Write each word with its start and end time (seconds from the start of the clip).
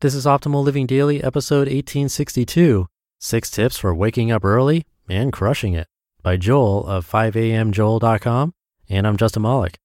This 0.00 0.14
is 0.14 0.24
Optimal 0.24 0.64
Living 0.64 0.86
Daily, 0.86 1.22
episode 1.22 1.68
1862 1.68 2.86
Six 3.18 3.50
Tips 3.50 3.76
for 3.76 3.94
Waking 3.94 4.32
Up 4.32 4.46
Early 4.46 4.86
and 5.10 5.30
Crushing 5.30 5.74
It 5.74 5.88
by 6.22 6.38
Joel 6.38 6.86
of 6.86 7.06
5amjoel.com. 7.06 8.54
And 8.88 9.06
I'm 9.06 9.18
Justin 9.18 9.42
Malik. 9.42 9.76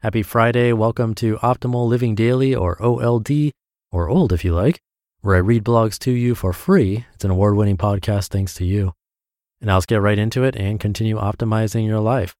Happy 0.00 0.22
Friday. 0.22 0.74
Welcome 0.74 1.14
to 1.14 1.36
Optimal 1.36 1.88
Living 1.88 2.14
Daily, 2.14 2.54
or 2.54 2.76
OLD, 2.78 3.52
or 3.90 4.10
OLD 4.10 4.34
if 4.34 4.44
you 4.44 4.52
like, 4.52 4.82
where 5.22 5.36
I 5.36 5.38
read 5.38 5.64
blogs 5.64 5.98
to 6.00 6.10
you 6.10 6.34
for 6.34 6.52
free. 6.52 7.06
It's 7.14 7.24
an 7.24 7.30
award 7.30 7.56
winning 7.56 7.78
podcast 7.78 8.28
thanks 8.28 8.52
to 8.56 8.66
you. 8.66 8.92
And 9.62 9.68
now 9.68 9.76
let's 9.76 9.86
get 9.86 10.02
right 10.02 10.18
into 10.18 10.44
it 10.44 10.56
and 10.56 10.78
continue 10.78 11.16
optimizing 11.16 11.86
your 11.86 12.00
life. 12.00 12.36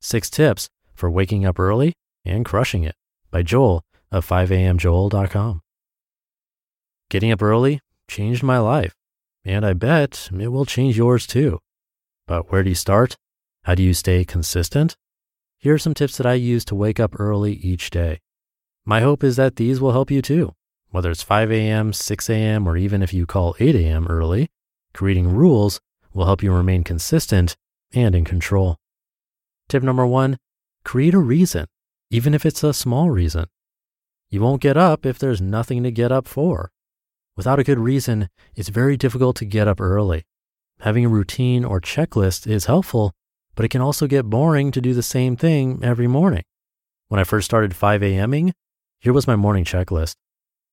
Six 0.00 0.30
Tips 0.30 0.68
for 0.94 1.10
Waking 1.10 1.44
Up 1.44 1.58
Early 1.58 1.94
and 2.28 2.44
Crushing 2.44 2.84
It 2.84 2.94
by 3.30 3.42
Joel 3.42 3.84
of 4.10 4.26
5amjoel.com. 4.26 5.62
Getting 7.10 7.32
up 7.32 7.42
early 7.42 7.80
changed 8.06 8.42
my 8.42 8.58
life, 8.58 8.94
and 9.44 9.64
I 9.64 9.72
bet 9.72 10.30
it 10.38 10.48
will 10.48 10.66
change 10.66 10.96
yours 10.96 11.26
too. 11.26 11.60
But 12.26 12.52
where 12.52 12.62
do 12.62 12.68
you 12.68 12.74
start? 12.74 13.16
How 13.64 13.74
do 13.74 13.82
you 13.82 13.94
stay 13.94 14.24
consistent? 14.24 14.96
Here 15.58 15.74
are 15.74 15.78
some 15.78 15.94
tips 15.94 16.16
that 16.18 16.26
I 16.26 16.34
use 16.34 16.64
to 16.66 16.74
wake 16.74 17.00
up 17.00 17.18
early 17.18 17.54
each 17.54 17.90
day. 17.90 18.20
My 18.84 19.00
hope 19.00 19.24
is 19.24 19.36
that 19.36 19.56
these 19.56 19.80
will 19.80 19.92
help 19.92 20.10
you 20.10 20.22
too, 20.22 20.54
whether 20.90 21.10
it's 21.10 21.22
5 21.22 21.50
a.m., 21.50 21.92
6 21.92 22.30
a.m., 22.30 22.68
or 22.68 22.76
even 22.76 23.02
if 23.02 23.12
you 23.12 23.26
call 23.26 23.56
8 23.58 23.74
a.m. 23.74 24.06
early. 24.06 24.48
Creating 24.94 25.28
rules 25.28 25.80
will 26.14 26.26
help 26.26 26.42
you 26.42 26.52
remain 26.52 26.84
consistent 26.84 27.56
and 27.92 28.14
in 28.14 28.24
control. 28.24 28.76
Tip 29.68 29.82
number 29.82 30.06
one 30.06 30.38
create 30.84 31.14
a 31.14 31.18
reason 31.18 31.66
even 32.10 32.34
if 32.34 32.46
it's 32.46 32.64
a 32.64 32.72
small 32.72 33.10
reason. 33.10 33.46
You 34.30 34.40
won't 34.40 34.62
get 34.62 34.76
up 34.76 35.06
if 35.06 35.18
there's 35.18 35.40
nothing 35.40 35.82
to 35.82 35.90
get 35.90 36.12
up 36.12 36.26
for. 36.26 36.70
Without 37.36 37.58
a 37.58 37.64
good 37.64 37.78
reason, 37.78 38.28
it's 38.54 38.68
very 38.68 38.96
difficult 38.96 39.36
to 39.36 39.44
get 39.44 39.68
up 39.68 39.80
early. 39.80 40.24
Having 40.80 41.04
a 41.04 41.08
routine 41.08 41.64
or 41.64 41.80
checklist 41.80 42.46
is 42.46 42.66
helpful, 42.66 43.12
but 43.54 43.64
it 43.64 43.68
can 43.68 43.80
also 43.80 44.06
get 44.06 44.30
boring 44.30 44.70
to 44.72 44.80
do 44.80 44.94
the 44.94 45.02
same 45.02 45.36
thing 45.36 45.80
every 45.82 46.06
morning. 46.06 46.42
When 47.08 47.20
I 47.20 47.24
first 47.24 47.46
started 47.46 47.74
5 47.74 48.02
a.m.ing, 48.02 48.52
here 49.00 49.12
was 49.12 49.26
my 49.26 49.36
morning 49.36 49.64
checklist. 49.64 50.16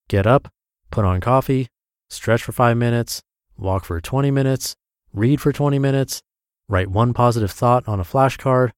Get 0.08 0.28
up, 0.28 0.50
put 0.92 1.06
on 1.06 1.22
coffee, 1.22 1.68
stretch 2.10 2.44
for 2.44 2.52
five 2.52 2.78
minutes, 2.78 3.22
walk 3.58 3.86
for 3.86 4.02
20 4.02 4.32
minutes, 4.32 4.76
read 5.14 5.40
for 5.42 5.52
20 5.52 5.80
minutes, 5.80 6.22
write 6.68 6.90
one 6.90 7.14
positive 7.14 7.52
thought 7.52 7.88
on 7.88 8.00
a 8.00 8.04
flashcard, 8.04 8.72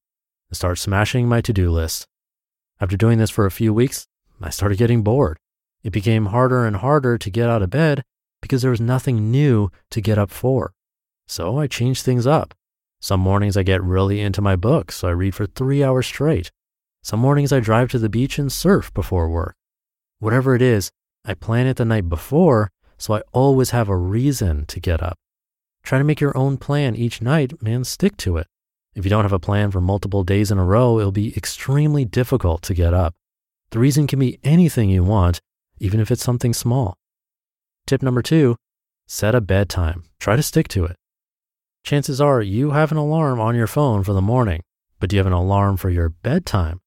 and 0.48 0.56
start 0.56 0.78
smashing 0.78 1.28
my 1.28 1.40
to-do 1.40 1.70
list. 1.70 2.06
After 2.80 2.96
doing 2.96 3.18
this 3.18 3.30
for 3.30 3.46
a 3.46 3.50
few 3.50 3.74
weeks, 3.74 4.06
I 4.40 4.50
started 4.50 4.78
getting 4.78 5.02
bored. 5.02 5.38
It 5.82 5.90
became 5.90 6.26
harder 6.26 6.64
and 6.64 6.76
harder 6.76 7.18
to 7.18 7.30
get 7.30 7.48
out 7.48 7.62
of 7.62 7.70
bed 7.70 8.02
because 8.40 8.62
there 8.62 8.70
was 8.70 8.80
nothing 8.80 9.30
new 9.30 9.70
to 9.90 10.00
get 10.00 10.18
up 10.18 10.30
for. 10.30 10.72
So 11.26 11.58
I 11.58 11.66
changed 11.66 12.04
things 12.04 12.26
up. 12.26 12.54
Some 13.00 13.20
mornings 13.20 13.56
I 13.56 13.62
get 13.62 13.82
really 13.82 14.20
into 14.20 14.42
my 14.42 14.56
books, 14.56 14.96
so 14.96 15.08
I 15.08 15.12
read 15.12 15.34
for 15.34 15.46
three 15.46 15.84
hours 15.84 16.06
straight. 16.06 16.50
Some 17.02 17.20
mornings 17.20 17.52
I 17.52 17.60
drive 17.60 17.90
to 17.90 17.98
the 17.98 18.08
beach 18.08 18.38
and 18.38 18.50
surf 18.50 18.92
before 18.94 19.28
work. 19.28 19.54
Whatever 20.18 20.54
it 20.54 20.62
is, 20.62 20.90
I 21.24 21.34
plan 21.34 21.66
it 21.66 21.76
the 21.76 21.84
night 21.84 22.08
before 22.08 22.70
so 22.98 23.14
I 23.14 23.22
always 23.32 23.70
have 23.70 23.88
a 23.88 23.96
reason 23.96 24.66
to 24.66 24.80
get 24.80 25.02
up. 25.02 25.16
Try 25.84 25.98
to 25.98 26.04
make 26.04 26.20
your 26.20 26.36
own 26.36 26.58
plan 26.58 26.96
each 26.96 27.22
night 27.22 27.52
and 27.64 27.86
stick 27.86 28.16
to 28.18 28.36
it. 28.36 28.46
If 28.98 29.04
you 29.04 29.10
don't 29.10 29.24
have 29.24 29.32
a 29.32 29.38
plan 29.38 29.70
for 29.70 29.80
multiple 29.80 30.24
days 30.24 30.50
in 30.50 30.58
a 30.58 30.64
row, 30.64 30.98
it'll 30.98 31.12
be 31.12 31.32
extremely 31.36 32.04
difficult 32.04 32.62
to 32.62 32.74
get 32.74 32.92
up. 32.92 33.14
The 33.70 33.78
reason 33.78 34.08
can 34.08 34.18
be 34.18 34.40
anything 34.42 34.90
you 34.90 35.04
want, 35.04 35.40
even 35.78 36.00
if 36.00 36.10
it's 36.10 36.24
something 36.24 36.52
small. 36.52 36.96
Tip 37.86 38.02
number 38.02 38.22
two 38.22 38.56
set 39.06 39.36
a 39.36 39.40
bedtime. 39.40 40.02
Try 40.18 40.34
to 40.34 40.42
stick 40.42 40.66
to 40.68 40.84
it. 40.84 40.96
Chances 41.84 42.20
are 42.20 42.42
you 42.42 42.72
have 42.72 42.90
an 42.90 42.98
alarm 42.98 43.38
on 43.38 43.54
your 43.54 43.68
phone 43.68 44.02
for 44.02 44.14
the 44.14 44.20
morning, 44.20 44.62
but 44.98 45.10
do 45.10 45.14
you 45.14 45.20
have 45.20 45.28
an 45.28 45.32
alarm 45.32 45.76
for 45.76 45.90
your 45.90 46.08
bedtime? 46.08 46.80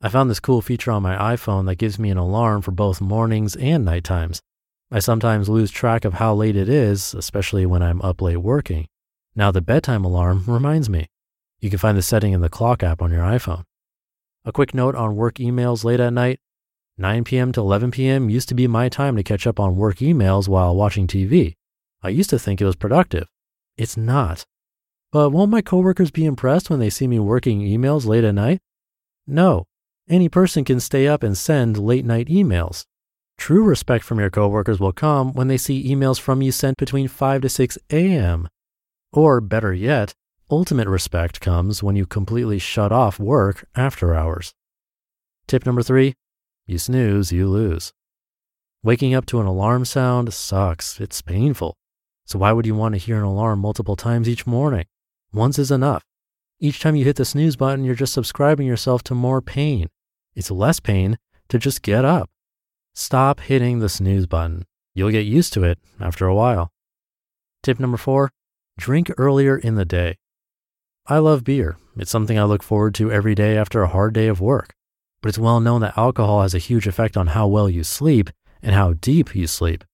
I 0.00 0.10
found 0.10 0.30
this 0.30 0.38
cool 0.38 0.62
feature 0.62 0.92
on 0.92 1.02
my 1.02 1.34
iPhone 1.34 1.66
that 1.66 1.74
gives 1.74 1.98
me 1.98 2.10
an 2.10 2.18
alarm 2.18 2.62
for 2.62 2.70
both 2.70 3.00
mornings 3.00 3.56
and 3.56 3.84
night 3.84 4.04
times. 4.04 4.40
I 4.92 5.00
sometimes 5.00 5.48
lose 5.48 5.72
track 5.72 6.04
of 6.04 6.14
how 6.14 6.34
late 6.34 6.54
it 6.54 6.68
is, 6.68 7.14
especially 7.14 7.66
when 7.66 7.82
I'm 7.82 8.00
up 8.02 8.22
late 8.22 8.36
working. 8.36 8.86
Now 9.34 9.50
the 9.50 9.60
bedtime 9.60 10.04
alarm 10.04 10.44
reminds 10.46 10.88
me. 10.88 11.08
You 11.60 11.70
can 11.70 11.78
find 11.78 11.98
the 11.98 12.02
setting 12.02 12.32
in 12.32 12.40
the 12.40 12.48
clock 12.48 12.82
app 12.82 13.02
on 13.02 13.10
your 13.10 13.22
iPhone. 13.22 13.64
A 14.44 14.52
quick 14.52 14.74
note 14.74 14.94
on 14.94 15.16
work 15.16 15.34
emails 15.34 15.84
late 15.84 16.00
at 16.00 16.12
night 16.12 16.40
9 17.00 17.22
p.m. 17.22 17.52
to 17.52 17.60
11 17.60 17.92
p.m. 17.92 18.28
used 18.28 18.48
to 18.48 18.54
be 18.54 18.66
my 18.66 18.88
time 18.88 19.14
to 19.16 19.22
catch 19.22 19.46
up 19.46 19.60
on 19.60 19.76
work 19.76 19.98
emails 19.98 20.48
while 20.48 20.74
watching 20.74 21.06
TV. 21.06 21.54
I 22.02 22.08
used 22.08 22.30
to 22.30 22.38
think 22.38 22.60
it 22.60 22.64
was 22.64 22.74
productive. 22.74 23.28
It's 23.76 23.96
not. 23.96 24.44
But 25.12 25.30
won't 25.30 25.50
my 25.50 25.62
coworkers 25.62 26.10
be 26.10 26.24
impressed 26.24 26.70
when 26.70 26.80
they 26.80 26.90
see 26.90 27.06
me 27.06 27.20
working 27.20 27.60
emails 27.60 28.04
late 28.04 28.24
at 28.24 28.34
night? 28.34 28.58
No. 29.28 29.64
Any 30.08 30.28
person 30.28 30.64
can 30.64 30.80
stay 30.80 31.06
up 31.06 31.22
and 31.22 31.38
send 31.38 31.78
late 31.78 32.04
night 32.04 32.26
emails. 32.26 32.84
True 33.36 33.62
respect 33.62 34.04
from 34.04 34.18
your 34.18 34.30
coworkers 34.30 34.80
will 34.80 34.92
come 34.92 35.32
when 35.32 35.46
they 35.46 35.56
see 35.56 35.88
emails 35.88 36.18
from 36.18 36.42
you 36.42 36.50
sent 36.50 36.76
between 36.78 37.06
5 37.06 37.42
to 37.42 37.48
6 37.48 37.78
a.m. 37.90 38.48
Or 39.12 39.40
better 39.40 39.72
yet, 39.72 40.14
Ultimate 40.50 40.88
respect 40.88 41.42
comes 41.42 41.82
when 41.82 41.94
you 41.94 42.06
completely 42.06 42.58
shut 42.58 42.90
off 42.90 43.20
work 43.20 43.66
after 43.76 44.14
hours. 44.14 44.54
Tip 45.46 45.66
number 45.66 45.82
three 45.82 46.14
you 46.66 46.78
snooze, 46.78 47.30
you 47.30 47.46
lose. 47.48 47.92
Waking 48.82 49.12
up 49.14 49.26
to 49.26 49.40
an 49.40 49.46
alarm 49.46 49.84
sound 49.84 50.32
sucks, 50.32 51.00
it's 51.00 51.20
painful. 51.20 51.76
So, 52.24 52.38
why 52.38 52.52
would 52.52 52.64
you 52.64 52.74
want 52.74 52.94
to 52.94 52.98
hear 52.98 53.18
an 53.18 53.24
alarm 53.24 53.58
multiple 53.58 53.96
times 53.96 54.26
each 54.26 54.46
morning? 54.46 54.86
Once 55.34 55.58
is 55.58 55.70
enough. 55.70 56.02
Each 56.60 56.80
time 56.80 56.96
you 56.96 57.04
hit 57.04 57.16
the 57.16 57.26
snooze 57.26 57.56
button, 57.56 57.84
you're 57.84 57.94
just 57.94 58.14
subscribing 58.14 58.66
yourself 58.66 59.02
to 59.04 59.14
more 59.14 59.42
pain. 59.42 59.88
It's 60.34 60.50
less 60.50 60.80
pain 60.80 61.18
to 61.50 61.58
just 61.58 61.82
get 61.82 62.06
up. 62.06 62.30
Stop 62.94 63.40
hitting 63.40 63.80
the 63.80 63.88
snooze 63.90 64.26
button. 64.26 64.64
You'll 64.94 65.10
get 65.10 65.26
used 65.26 65.52
to 65.54 65.64
it 65.64 65.78
after 66.00 66.26
a 66.26 66.34
while. 66.34 66.72
Tip 67.62 67.78
number 67.78 67.98
four 67.98 68.30
drink 68.78 69.10
earlier 69.18 69.58
in 69.58 69.74
the 69.74 69.84
day. 69.84 70.16
I 71.10 71.16
love 71.16 71.42
beer. 71.42 71.78
It's 71.96 72.10
something 72.10 72.38
I 72.38 72.44
look 72.44 72.62
forward 72.62 72.94
to 72.96 73.10
every 73.10 73.34
day 73.34 73.56
after 73.56 73.82
a 73.82 73.88
hard 73.88 74.12
day 74.12 74.26
of 74.26 74.42
work. 74.42 74.74
But 75.22 75.30
it's 75.30 75.38
well 75.38 75.58
known 75.58 75.80
that 75.80 75.96
alcohol 75.96 76.42
has 76.42 76.54
a 76.54 76.58
huge 76.58 76.86
effect 76.86 77.16
on 77.16 77.28
how 77.28 77.46
well 77.46 77.70
you 77.70 77.82
sleep 77.82 78.28
and 78.60 78.74
how 78.74 78.92
deep 78.92 79.34
you 79.34 79.46
sleep. 79.46 79.84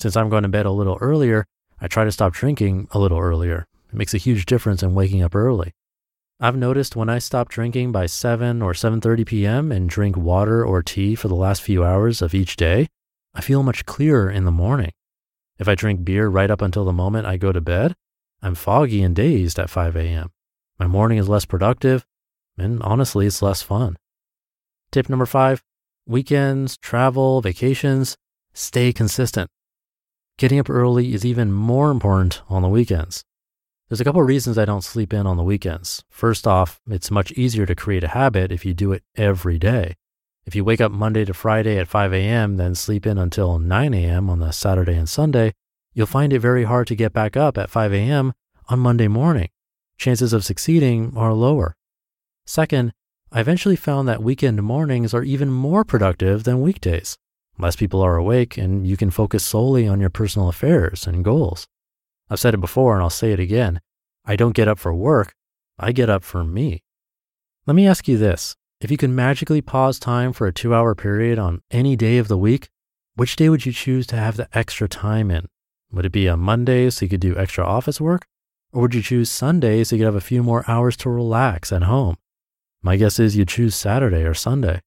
Since 0.00 0.16
I'm 0.16 0.28
going 0.28 0.42
to 0.42 0.48
bed 0.48 0.66
a 0.66 0.72
little 0.72 0.98
earlier, 1.00 1.46
I 1.80 1.86
try 1.86 2.02
to 2.02 2.10
stop 2.10 2.32
drinking 2.32 2.88
a 2.90 2.98
little 2.98 3.20
earlier. 3.20 3.68
It 3.90 3.94
makes 3.94 4.12
a 4.12 4.18
huge 4.18 4.44
difference 4.44 4.82
in 4.82 4.92
waking 4.92 5.22
up 5.22 5.36
early. 5.36 5.70
I've 6.40 6.56
noticed 6.56 6.96
when 6.96 7.08
I 7.08 7.20
stop 7.20 7.48
drinking 7.48 7.92
by 7.92 8.06
7 8.06 8.60
or 8.60 8.72
7:30 8.72 9.24
p.m. 9.24 9.70
and 9.70 9.88
drink 9.88 10.16
water 10.16 10.64
or 10.64 10.82
tea 10.82 11.14
for 11.14 11.28
the 11.28 11.36
last 11.36 11.62
few 11.62 11.84
hours 11.84 12.20
of 12.20 12.34
each 12.34 12.56
day, 12.56 12.88
I 13.34 13.40
feel 13.40 13.62
much 13.62 13.86
clearer 13.86 14.28
in 14.28 14.44
the 14.44 14.50
morning. 14.50 14.90
If 15.60 15.68
I 15.68 15.76
drink 15.76 16.04
beer 16.04 16.26
right 16.26 16.50
up 16.50 16.60
until 16.60 16.84
the 16.84 16.92
moment 16.92 17.28
I 17.28 17.36
go 17.36 17.52
to 17.52 17.60
bed, 17.60 17.94
I'm 18.42 18.56
foggy 18.56 19.04
and 19.04 19.14
dazed 19.14 19.60
at 19.60 19.70
5 19.70 19.94
a.m. 19.94 20.32
My 20.78 20.86
morning 20.86 21.18
is 21.18 21.28
less 21.28 21.44
productive, 21.44 22.06
and 22.58 22.82
honestly, 22.82 23.26
it's 23.26 23.42
less 23.42 23.62
fun. 23.62 23.96
Tip 24.90 25.08
number 25.08 25.26
five 25.26 25.62
weekends, 26.06 26.76
travel, 26.76 27.40
vacations, 27.40 28.16
stay 28.52 28.92
consistent. 28.92 29.50
Getting 30.38 30.58
up 30.58 30.68
early 30.68 31.14
is 31.14 31.24
even 31.24 31.52
more 31.52 31.90
important 31.90 32.42
on 32.48 32.62
the 32.62 32.68
weekends. 32.68 33.24
There's 33.88 34.00
a 34.00 34.04
couple 34.04 34.20
of 34.20 34.26
reasons 34.26 34.58
I 34.58 34.64
don't 34.64 34.84
sleep 34.84 35.12
in 35.12 35.26
on 35.26 35.36
the 35.36 35.42
weekends. 35.42 36.04
First 36.10 36.46
off, 36.46 36.80
it's 36.88 37.10
much 37.10 37.32
easier 37.32 37.66
to 37.66 37.74
create 37.74 38.04
a 38.04 38.08
habit 38.08 38.52
if 38.52 38.64
you 38.64 38.74
do 38.74 38.92
it 38.92 39.02
every 39.16 39.58
day. 39.58 39.96
If 40.44 40.54
you 40.54 40.64
wake 40.64 40.80
up 40.80 40.92
Monday 40.92 41.24
to 41.24 41.34
Friday 41.34 41.78
at 41.78 41.88
5 41.88 42.12
a.m., 42.12 42.56
then 42.56 42.74
sleep 42.74 43.06
in 43.06 43.16
until 43.16 43.58
9 43.58 43.94
a.m. 43.94 44.28
on 44.28 44.40
the 44.40 44.52
Saturday 44.52 44.94
and 44.94 45.08
Sunday, 45.08 45.54
you'll 45.94 46.06
find 46.06 46.32
it 46.32 46.40
very 46.40 46.64
hard 46.64 46.86
to 46.88 46.94
get 46.94 47.12
back 47.12 47.36
up 47.36 47.56
at 47.56 47.70
5 47.70 47.92
a.m. 47.94 48.32
on 48.68 48.78
Monday 48.78 49.08
morning. 49.08 49.48
Chances 49.98 50.32
of 50.32 50.44
succeeding 50.44 51.12
are 51.16 51.32
lower. 51.32 51.74
Second, 52.46 52.92
I 53.32 53.40
eventually 53.40 53.76
found 53.76 54.08
that 54.08 54.22
weekend 54.22 54.62
mornings 54.62 55.12
are 55.12 55.22
even 55.22 55.50
more 55.50 55.84
productive 55.84 56.44
than 56.44 56.60
weekdays. 56.60 57.16
Less 57.58 57.76
people 57.76 58.02
are 58.02 58.16
awake, 58.16 58.56
and 58.58 58.86
you 58.86 58.96
can 58.96 59.10
focus 59.10 59.44
solely 59.44 59.88
on 59.88 60.00
your 60.00 60.10
personal 60.10 60.48
affairs 60.48 61.06
and 61.06 61.24
goals. 61.24 61.66
I've 62.28 62.40
said 62.40 62.54
it 62.54 62.60
before, 62.60 62.94
and 62.94 63.02
I'll 63.02 63.10
say 63.10 63.32
it 63.32 63.40
again. 63.40 63.80
I 64.24 64.36
don't 64.36 64.54
get 64.54 64.68
up 64.68 64.78
for 64.78 64.94
work, 64.94 65.34
I 65.78 65.92
get 65.92 66.10
up 66.10 66.22
for 66.24 66.44
me. 66.44 66.82
Let 67.66 67.74
me 67.74 67.86
ask 67.86 68.06
you 68.06 68.18
this 68.18 68.54
if 68.80 68.90
you 68.90 68.96
could 68.96 69.10
magically 69.10 69.62
pause 69.62 69.98
time 69.98 70.32
for 70.32 70.46
a 70.46 70.52
two 70.52 70.74
hour 70.74 70.94
period 70.94 71.38
on 71.38 71.62
any 71.70 71.96
day 71.96 72.18
of 72.18 72.28
the 72.28 72.36
week, 72.38 72.68
which 73.14 73.36
day 73.36 73.48
would 73.48 73.64
you 73.64 73.72
choose 73.72 74.06
to 74.08 74.16
have 74.16 74.36
the 74.36 74.48
extra 74.52 74.88
time 74.88 75.30
in? 75.30 75.46
Would 75.92 76.04
it 76.04 76.12
be 76.12 76.26
a 76.26 76.36
Monday 76.36 76.90
so 76.90 77.04
you 77.04 77.08
could 77.08 77.20
do 77.20 77.36
extra 77.36 77.64
office 77.64 78.00
work? 78.00 78.26
Or 78.76 78.82
would 78.82 78.94
you 78.94 79.00
choose 79.00 79.30
Sunday 79.30 79.84
so 79.84 79.96
you 79.96 80.00
could 80.00 80.04
have 80.04 80.14
a 80.16 80.20
few 80.20 80.42
more 80.42 80.62
hours 80.68 80.98
to 80.98 81.08
relax 81.08 81.72
at 81.72 81.84
home? 81.84 82.16
My 82.82 82.96
guess 82.98 83.18
is 83.18 83.34
you'd 83.34 83.48
choose 83.48 83.74
Saturday 83.74 84.22
or 84.22 84.34
Sunday. 84.34 84.82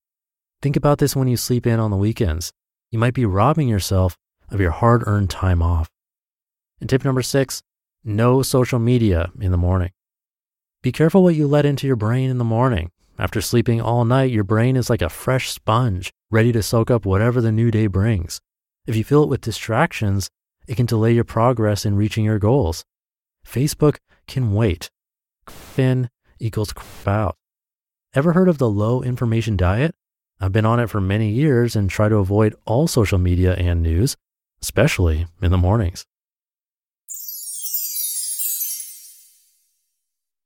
Think 0.61 0.75
about 0.75 0.99
this 0.99 1.15
when 1.15 1.27
you 1.27 1.35
sleep 1.35 1.65
in 1.65 1.79
on 1.79 1.89
the 1.89 1.97
weekends. 1.97 2.51
You 2.91 2.99
might 2.99 3.15
be 3.15 3.25
robbing 3.25 3.67
yourself 3.67 4.15
of 4.51 4.61
your 4.61 4.69
hard 4.69 5.01
earned 5.07 5.31
time 5.31 5.63
off. 5.63 5.89
And 6.79 6.87
tip 6.87 7.03
number 7.03 7.23
six 7.23 7.63
no 8.03 8.43
social 8.43 8.77
media 8.77 9.31
in 9.41 9.49
the 9.49 9.57
morning. 9.57 9.89
Be 10.83 10.91
careful 10.91 11.23
what 11.23 11.33
you 11.33 11.47
let 11.47 11.65
into 11.65 11.87
your 11.87 11.95
brain 11.95 12.29
in 12.29 12.37
the 12.37 12.43
morning. 12.43 12.91
After 13.17 13.41
sleeping 13.41 13.81
all 13.81 14.05
night, 14.05 14.29
your 14.29 14.43
brain 14.43 14.75
is 14.75 14.91
like 14.91 15.01
a 15.01 15.09
fresh 15.09 15.49
sponge, 15.49 16.11
ready 16.29 16.51
to 16.51 16.61
soak 16.61 16.91
up 16.91 17.07
whatever 17.07 17.41
the 17.41 17.51
new 17.51 17.71
day 17.71 17.87
brings. 17.87 18.39
If 18.85 18.95
you 18.95 19.03
fill 19.03 19.23
it 19.23 19.29
with 19.29 19.41
distractions, 19.41 20.29
it 20.67 20.77
can 20.77 20.85
delay 20.85 21.13
your 21.13 21.23
progress 21.23 21.87
in 21.87 21.95
reaching 21.95 22.23
your 22.23 22.37
goals. 22.37 22.85
Facebook 23.49 23.97
can 24.27 24.53
wait. 24.53 24.89
In 25.75 26.09
equals 26.39 26.73
out. 27.07 27.35
Ever 28.13 28.33
heard 28.33 28.49
of 28.49 28.57
the 28.57 28.69
low 28.69 29.01
information 29.01 29.57
diet? 29.57 29.95
I've 30.39 30.51
been 30.51 30.65
on 30.65 30.79
it 30.79 30.89
for 30.89 31.01
many 31.01 31.29
years 31.29 31.75
and 31.75 31.89
try 31.89 32.09
to 32.09 32.17
avoid 32.17 32.55
all 32.65 32.87
social 32.87 33.17
media 33.17 33.55
and 33.55 33.81
news, 33.81 34.15
especially 34.61 35.25
in 35.41 35.51
the 35.51 35.57
mornings. 35.57 36.05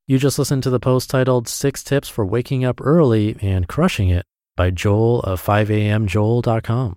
You 0.07 0.17
just 0.17 0.37
listened 0.39 0.63
to 0.63 0.69
the 0.69 0.79
post 0.79 1.09
titled 1.09 1.47
Six 1.47 1.83
Tips 1.83 2.09
for 2.09 2.25
Waking 2.25 2.63
Up 2.63 2.79
Early 2.81 3.35
and 3.41 3.67
Crushing 3.67 4.09
It 4.09 4.25
by 4.55 4.69
Joel 4.69 5.21
of 5.21 5.41
5amjoel.com. 5.41 6.95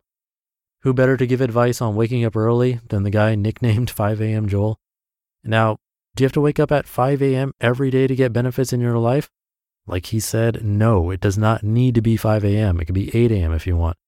Who 0.82 0.94
better 0.94 1.16
to 1.16 1.26
give 1.26 1.40
advice 1.40 1.80
on 1.80 1.96
waking 1.96 2.24
up 2.24 2.36
early 2.36 2.80
than 2.88 3.02
the 3.02 3.10
guy 3.10 3.34
nicknamed 3.34 3.92
5am 3.94 4.48
Joel? 4.48 4.78
Now, 5.42 5.78
do 6.16 6.24
you 6.24 6.26
have 6.26 6.32
to 6.32 6.40
wake 6.40 6.58
up 6.58 6.72
at 6.72 6.86
5 6.86 7.20
a.m. 7.20 7.52
every 7.60 7.90
day 7.90 8.06
to 8.06 8.16
get 8.16 8.32
benefits 8.32 8.72
in 8.72 8.80
your 8.80 8.96
life? 8.96 9.30
Like 9.86 10.06
he 10.06 10.18
said, 10.18 10.64
no, 10.64 11.10
it 11.10 11.20
does 11.20 11.36
not 11.36 11.62
need 11.62 11.94
to 11.94 12.00
be 12.00 12.16
5 12.16 12.42
a.m. 12.42 12.80
It 12.80 12.86
could 12.86 12.94
be 12.94 13.14
8 13.14 13.30
a.m. 13.32 13.52
if 13.52 13.66
you 13.66 13.76
want. 13.76 13.98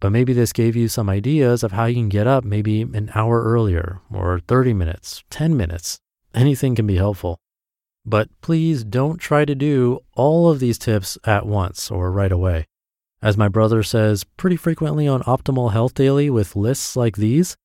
But 0.00 0.10
maybe 0.10 0.32
this 0.32 0.52
gave 0.52 0.74
you 0.74 0.88
some 0.88 1.08
ideas 1.08 1.62
of 1.62 1.70
how 1.70 1.84
you 1.84 1.94
can 1.94 2.08
get 2.08 2.26
up 2.26 2.42
maybe 2.42 2.82
an 2.82 3.10
hour 3.14 3.42
earlier 3.44 4.00
or 4.12 4.40
30 4.40 4.74
minutes, 4.74 5.22
10 5.30 5.56
minutes. 5.56 6.00
Anything 6.34 6.74
can 6.74 6.88
be 6.88 6.96
helpful. 6.96 7.38
But 8.04 8.28
please 8.40 8.82
don't 8.82 9.18
try 9.18 9.44
to 9.44 9.54
do 9.54 10.00
all 10.14 10.50
of 10.50 10.58
these 10.58 10.76
tips 10.76 11.16
at 11.24 11.46
once 11.46 11.88
or 11.88 12.10
right 12.10 12.32
away. 12.32 12.66
As 13.22 13.38
my 13.38 13.48
brother 13.48 13.84
says 13.84 14.24
pretty 14.24 14.56
frequently 14.56 15.06
on 15.06 15.22
Optimal 15.22 15.72
Health 15.72 15.94
Daily 15.94 16.28
with 16.28 16.56
lists 16.56 16.96
like 16.96 17.16
these, 17.16 17.56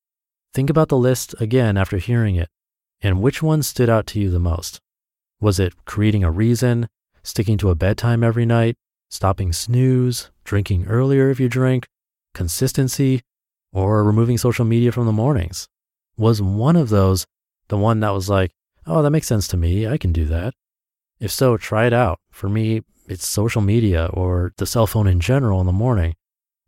think 0.54 0.70
about 0.70 0.88
the 0.88 0.96
list 0.96 1.34
again 1.40 1.76
after 1.76 1.98
hearing 1.98 2.36
it 2.36 2.48
and 3.02 3.22
which 3.22 3.42
one 3.42 3.62
stood 3.62 3.88
out 3.88 4.06
to 4.08 4.20
you 4.20 4.30
the 4.30 4.38
most. 4.38 4.80
Was 5.40 5.58
it 5.58 5.84
creating 5.84 6.24
a 6.24 6.30
reason, 6.30 6.88
sticking 7.22 7.58
to 7.58 7.70
a 7.70 7.74
bedtime 7.74 8.22
every 8.22 8.46
night, 8.46 8.76
stopping 9.08 9.52
snooze, 9.52 10.30
drinking 10.44 10.86
earlier 10.86 11.30
if 11.30 11.40
you 11.40 11.48
drink, 11.48 11.86
consistency, 12.34 13.22
or 13.72 14.04
removing 14.04 14.38
social 14.38 14.64
media 14.64 14.92
from 14.92 15.06
the 15.06 15.12
mornings? 15.12 15.68
Was 16.16 16.42
one 16.42 16.76
of 16.76 16.90
those 16.90 17.26
the 17.68 17.78
one 17.78 18.00
that 18.00 18.10
was 18.10 18.28
like, 18.28 18.52
oh, 18.86 19.00
that 19.00 19.10
makes 19.10 19.28
sense 19.28 19.48
to 19.48 19.56
me. 19.56 19.86
I 19.86 19.96
can 19.96 20.12
do 20.12 20.26
that. 20.26 20.52
If 21.20 21.30
so, 21.30 21.56
try 21.56 21.86
it 21.86 21.92
out. 21.92 22.18
For 22.30 22.48
me, 22.48 22.82
it's 23.08 23.26
social 23.26 23.62
media 23.62 24.06
or 24.12 24.52
the 24.56 24.66
cell 24.66 24.86
phone 24.86 25.06
in 25.06 25.20
general 25.20 25.60
in 25.60 25.66
the 25.66 25.72
morning. 25.72 26.14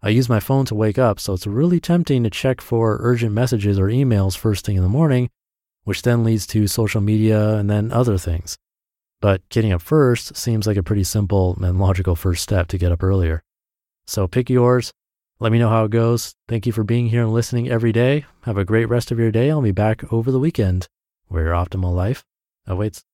I 0.02 0.08
use 0.08 0.28
my 0.28 0.40
phone 0.40 0.64
to 0.66 0.74
wake 0.74 0.98
up, 0.98 1.20
so 1.20 1.34
it's 1.34 1.46
really 1.46 1.80
tempting 1.80 2.24
to 2.24 2.30
check 2.30 2.60
for 2.60 2.98
urgent 3.00 3.32
messages 3.32 3.78
or 3.78 3.86
emails 3.86 4.36
first 4.36 4.64
thing 4.64 4.76
in 4.76 4.82
the 4.82 4.88
morning, 4.88 5.30
which 5.84 6.02
then 6.02 6.24
leads 6.24 6.46
to 6.48 6.66
social 6.66 7.00
media 7.00 7.54
and 7.56 7.68
then 7.68 7.92
other 7.92 8.18
things. 8.18 8.56
But 9.20 9.48
getting 9.48 9.72
up 9.72 9.82
first 9.82 10.36
seems 10.36 10.66
like 10.66 10.76
a 10.76 10.82
pretty 10.82 11.04
simple 11.04 11.56
and 11.62 11.78
logical 11.78 12.16
first 12.16 12.42
step 12.42 12.68
to 12.68 12.78
get 12.78 12.92
up 12.92 13.02
earlier. 13.02 13.42
So 14.06 14.26
pick 14.26 14.50
yours. 14.50 14.92
Let 15.38 15.52
me 15.52 15.58
know 15.58 15.68
how 15.68 15.84
it 15.84 15.90
goes. 15.90 16.34
Thank 16.48 16.66
you 16.66 16.72
for 16.72 16.84
being 16.84 17.08
here 17.08 17.22
and 17.22 17.32
listening 17.32 17.68
every 17.68 17.92
day. 17.92 18.26
Have 18.42 18.58
a 18.58 18.64
great 18.64 18.88
rest 18.88 19.10
of 19.10 19.18
your 19.18 19.30
day. 19.30 19.50
I'll 19.50 19.62
be 19.62 19.72
back 19.72 20.12
over 20.12 20.30
the 20.30 20.38
weekend 20.38 20.88
where 21.28 21.44
your 21.44 21.54
optimal 21.54 21.94
life 21.94 22.24
awaits. 22.66 23.04